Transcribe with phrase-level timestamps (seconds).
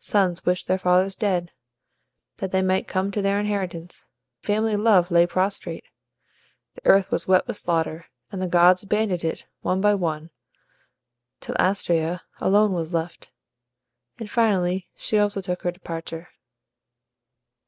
[0.00, 1.52] Sons wished their fathers dead,
[2.38, 4.08] that they might come to the inheritance;
[4.42, 5.84] family love lay prostrate.
[6.74, 10.30] The earth was wet with slaughter, and the gods abandoned it, one by one,
[11.38, 13.30] till Astraea alone was left,
[14.18, 16.30] and finally she also took her departure.